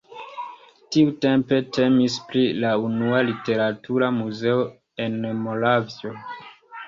Tiutempe 0.93 1.57
temis 1.77 2.15
pri 2.31 2.41
la 2.63 2.71
unua 2.85 3.19
literatura 3.27 4.09
muzeo 4.15 4.65
en 5.07 5.19
Moravio. 5.45 6.15